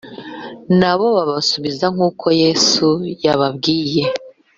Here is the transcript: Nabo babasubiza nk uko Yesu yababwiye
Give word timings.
Nabo 0.79 1.05
babasubiza 1.17 1.85
nk 1.93 1.99
uko 2.07 2.25
Yesu 2.43 2.87
yababwiye 3.23 4.03